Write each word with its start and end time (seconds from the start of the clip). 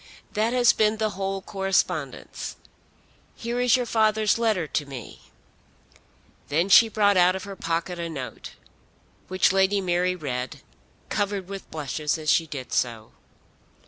That 0.33 0.51
has 0.51 0.73
been 0.73 0.97
the 0.97 1.11
whole 1.11 1.43
correspondence. 1.43 2.55
Here 3.35 3.59
is 3.61 3.77
your 3.77 3.85
father's 3.85 4.39
letter 4.39 4.65
to 4.65 4.85
me." 4.87 5.29
Then 6.47 6.69
she 6.69 6.89
brought 6.89 7.17
out 7.17 7.35
of 7.35 7.43
her 7.43 7.55
pocket 7.55 7.99
a 7.99 8.09
note, 8.09 8.53
which 9.27 9.53
Lady 9.53 9.79
Mary 9.79 10.15
read, 10.15 10.61
covered 11.09 11.47
with 11.47 11.69
blushes 11.69 12.17
as 12.17 12.31
she 12.31 12.47
did 12.47 12.73
so. 12.73 13.11